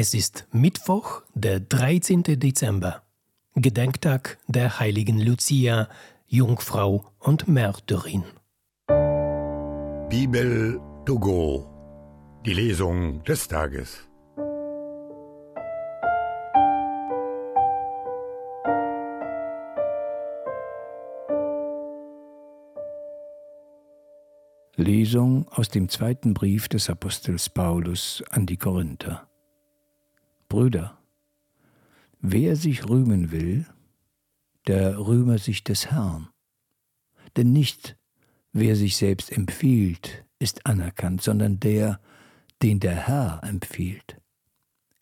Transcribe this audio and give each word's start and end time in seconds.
Es 0.00 0.14
ist 0.14 0.46
Mittwoch, 0.52 1.22
der 1.34 1.58
13. 1.58 2.22
Dezember, 2.22 3.02
Gedenktag 3.56 4.38
der 4.46 4.78
heiligen 4.78 5.18
Lucia, 5.18 5.88
Jungfrau 6.28 7.04
und 7.18 7.48
Märtyrin. 7.48 8.22
Bibel 10.08 10.80
to 11.04 11.18
go. 11.18 11.66
Die 12.46 12.52
Lesung 12.52 13.24
des 13.24 13.48
Tages. 13.48 14.08
Lesung 24.76 25.48
aus 25.48 25.70
dem 25.70 25.88
zweiten 25.88 26.34
Brief 26.34 26.68
des 26.68 26.88
Apostels 26.88 27.48
Paulus 27.48 28.22
an 28.30 28.46
die 28.46 28.58
Korinther. 28.58 29.27
Brüder, 30.48 30.98
wer 32.20 32.56
sich 32.56 32.88
rühmen 32.88 33.30
will, 33.30 33.66
der 34.66 34.98
rühme 34.98 35.38
sich 35.38 35.64
des 35.64 35.90
Herrn. 35.90 36.28
Denn 37.36 37.52
nicht 37.52 37.96
wer 38.52 38.76
sich 38.76 38.96
selbst 38.96 39.30
empfiehlt, 39.30 40.24
ist 40.38 40.66
anerkannt, 40.66 41.22
sondern 41.22 41.60
der, 41.60 42.00
den 42.62 42.80
der 42.80 43.08
Herr 43.08 43.40
empfiehlt. 43.42 44.20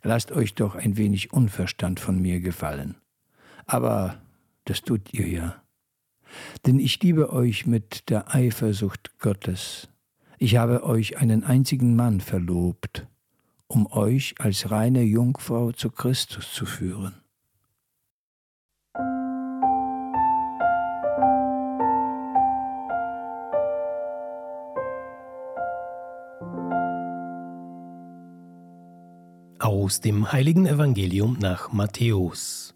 Lasst 0.02 0.30
euch 0.32 0.54
doch 0.54 0.74
ein 0.74 0.96
wenig 0.96 1.32
Unverstand 1.32 2.00
von 2.00 2.20
mir 2.20 2.40
gefallen. 2.40 2.96
Aber 3.66 4.20
das 4.64 4.82
tut 4.82 5.12
ihr 5.12 5.28
ja. 5.28 5.62
Denn 6.64 6.78
ich 6.78 7.00
liebe 7.02 7.32
euch 7.32 7.66
mit 7.66 8.08
der 8.10 8.34
Eifersucht 8.34 9.18
Gottes. 9.18 9.88
Ich 10.38 10.56
habe 10.56 10.84
euch 10.84 11.18
einen 11.18 11.44
einzigen 11.44 11.96
Mann 11.96 12.20
verlobt, 12.20 13.06
um 13.68 13.86
euch 13.90 14.34
als 14.38 14.70
reine 14.70 15.02
Jungfrau 15.02 15.72
zu 15.72 15.90
Christus 15.90 16.52
zu 16.52 16.66
führen. 16.66 17.14
Aus 29.58 30.00
dem 30.00 30.32
heiligen 30.32 30.66
Evangelium 30.66 31.38
nach 31.40 31.72
Matthäus. 31.72 32.74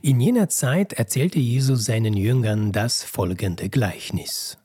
In 0.00 0.20
jener 0.20 0.48
Zeit 0.48 0.92
erzählte 0.94 1.38
Jesus 1.38 1.84
seinen 1.84 2.14
Jüngern 2.14 2.72
das 2.72 3.02
folgende 3.02 3.68
Gleichnis. 3.68 4.61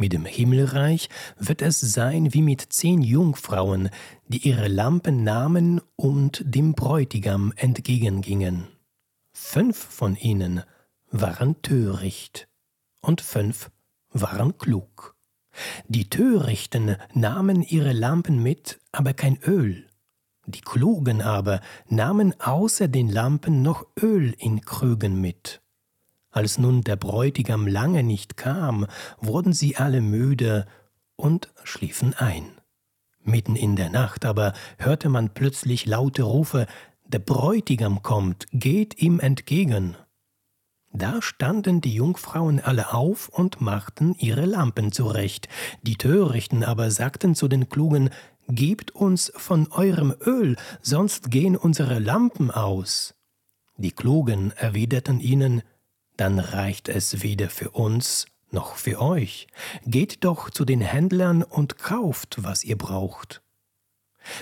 Mit 0.00 0.12
dem 0.12 0.24
Himmelreich 0.24 1.08
wird 1.38 1.60
es 1.60 1.80
sein 1.80 2.32
wie 2.32 2.42
mit 2.42 2.60
zehn 2.60 3.02
Jungfrauen, 3.02 3.90
die 4.28 4.48
ihre 4.48 4.68
Lampen 4.68 5.24
nahmen 5.24 5.80
und 5.96 6.40
dem 6.46 6.74
Bräutigam 6.74 7.52
entgegengingen. 7.56 8.68
Fünf 9.32 9.76
von 9.76 10.14
ihnen 10.14 10.62
waren 11.10 11.60
töricht 11.62 12.48
und 13.00 13.20
fünf 13.20 13.72
waren 14.12 14.56
klug. 14.56 15.16
Die 15.88 16.08
Törichten 16.08 16.96
nahmen 17.12 17.62
ihre 17.62 17.92
Lampen 17.92 18.40
mit, 18.40 18.78
aber 18.92 19.14
kein 19.14 19.36
Öl. 19.42 19.84
Die 20.46 20.60
Klugen 20.60 21.22
aber 21.22 21.60
nahmen 21.88 22.40
außer 22.40 22.86
den 22.86 23.08
Lampen 23.08 23.62
noch 23.62 23.84
Öl 24.00 24.32
in 24.38 24.60
Krügen 24.60 25.20
mit. 25.20 25.60
Als 26.38 26.56
nun 26.56 26.82
der 26.82 26.94
Bräutigam 26.94 27.66
lange 27.66 28.04
nicht 28.04 28.36
kam, 28.36 28.86
wurden 29.20 29.52
sie 29.52 29.74
alle 29.74 30.00
müde 30.00 30.66
und 31.16 31.52
schliefen 31.64 32.14
ein. 32.14 32.44
Mitten 33.24 33.56
in 33.56 33.74
der 33.74 33.90
Nacht 33.90 34.24
aber 34.24 34.52
hörte 34.76 35.08
man 35.08 35.30
plötzlich 35.34 35.84
laute 35.84 36.22
Rufe 36.22 36.68
Der 37.08 37.18
Bräutigam 37.18 38.04
kommt, 38.04 38.46
geht 38.52 39.02
ihm 39.02 39.18
entgegen. 39.18 39.96
Da 40.92 41.20
standen 41.22 41.80
die 41.80 41.94
Jungfrauen 41.94 42.60
alle 42.60 42.94
auf 42.94 43.28
und 43.28 43.60
machten 43.60 44.14
ihre 44.14 44.44
Lampen 44.44 44.92
zurecht, 44.92 45.48
die 45.82 45.96
Törichten 45.96 46.62
aber 46.62 46.92
sagten 46.92 47.34
zu 47.34 47.48
den 47.48 47.68
Klugen 47.68 48.10
Gebt 48.46 48.92
uns 48.92 49.32
von 49.34 49.72
eurem 49.72 50.14
Öl, 50.24 50.54
sonst 50.82 51.32
gehen 51.32 51.56
unsere 51.56 51.98
Lampen 51.98 52.52
aus. 52.52 53.16
Die 53.76 53.90
Klugen 53.90 54.52
erwiderten 54.52 55.18
ihnen 55.18 55.62
dann 56.18 56.38
reicht 56.40 56.88
es 56.88 57.22
weder 57.22 57.48
für 57.48 57.70
uns 57.70 58.26
noch 58.50 58.76
für 58.76 59.00
euch. 59.00 59.46
Geht 59.86 60.24
doch 60.24 60.50
zu 60.50 60.64
den 60.64 60.80
Händlern 60.80 61.42
und 61.42 61.78
kauft, 61.78 62.42
was 62.42 62.64
ihr 62.64 62.76
braucht. 62.76 63.42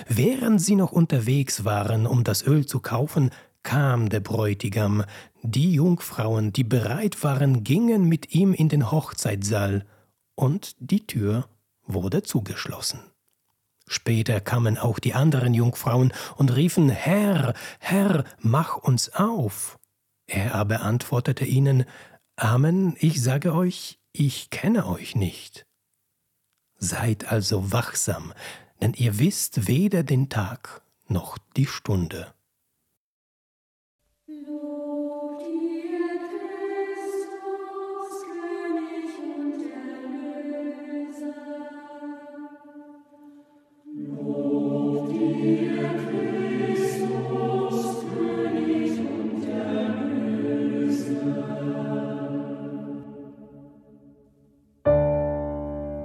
Während 0.07 0.61
sie 0.61 0.75
noch 0.75 0.91
unterwegs 0.91 1.65
waren, 1.65 2.07
um 2.07 2.23
das 2.23 2.45
Öl 2.45 2.65
zu 2.65 2.79
kaufen, 2.79 3.29
kam 3.63 4.09
der 4.09 4.21
Bräutigam. 4.21 5.03
Die 5.43 5.73
Jungfrauen, 5.73 6.51
die 6.51 6.63
bereit 6.63 7.23
waren, 7.23 7.63
gingen 7.63 8.05
mit 8.05 8.33
ihm 8.33 8.53
in 8.53 8.69
den 8.69 8.91
Hochzeitssaal, 8.91 9.85
und 10.35 10.75
die 10.79 11.05
Tür 11.05 11.47
wurde 11.85 12.23
zugeschlossen. 12.23 12.99
Später 13.87 14.41
kamen 14.41 14.77
auch 14.77 14.99
die 14.99 15.13
anderen 15.13 15.53
Jungfrauen 15.53 16.13
und 16.35 16.55
riefen 16.55 16.89
Herr, 16.89 17.53
Herr, 17.79 18.23
mach 18.39 18.77
uns 18.77 19.13
auf. 19.13 19.76
Er 20.27 20.55
aber 20.55 20.81
antwortete 20.81 21.45
ihnen, 21.45 21.85
Amen, 22.35 22.95
ich 22.99 23.23
sage 23.23 23.53
euch, 23.53 23.99
ich 24.11 24.49
kenne 24.49 24.85
euch 24.85 25.15
nicht. 25.15 25.65
Seid 26.75 27.31
also 27.31 27.71
wachsam, 27.71 28.33
denn 28.81 28.93
ihr 28.93 29.17
wisst 29.17 29.67
weder 29.67 30.03
den 30.03 30.29
Tag 30.29 30.83
noch 31.07 31.37
die 31.55 31.65
Stunde. 31.65 32.33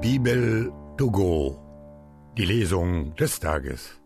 Bibel 0.02 0.72
to 0.98 1.08
go. 1.12 1.56
Die 2.36 2.44
Lesung 2.44 3.14
des 3.14 3.38
Tages. 3.38 4.01